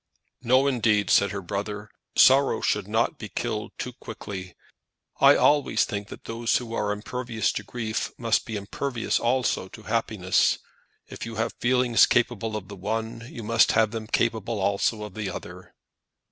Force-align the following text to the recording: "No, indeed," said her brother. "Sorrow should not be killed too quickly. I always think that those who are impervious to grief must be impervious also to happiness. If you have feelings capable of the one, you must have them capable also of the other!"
"No, 0.41 0.65
indeed," 0.65 1.11
said 1.11 1.29
her 1.29 1.43
brother. 1.43 1.91
"Sorrow 2.17 2.61
should 2.61 2.87
not 2.87 3.19
be 3.19 3.29
killed 3.29 3.71
too 3.77 3.93
quickly. 3.93 4.55
I 5.19 5.35
always 5.35 5.85
think 5.85 6.07
that 6.07 6.23
those 6.23 6.57
who 6.57 6.73
are 6.73 6.91
impervious 6.91 7.51
to 7.51 7.63
grief 7.63 8.11
must 8.17 8.47
be 8.47 8.55
impervious 8.55 9.19
also 9.19 9.67
to 9.67 9.83
happiness. 9.83 10.57
If 11.07 11.27
you 11.27 11.35
have 11.35 11.53
feelings 11.59 12.07
capable 12.07 12.55
of 12.55 12.67
the 12.67 12.75
one, 12.75 13.27
you 13.29 13.43
must 13.43 13.73
have 13.73 13.91
them 13.91 14.07
capable 14.07 14.57
also 14.59 15.03
of 15.03 15.13
the 15.13 15.29
other!" 15.29 15.75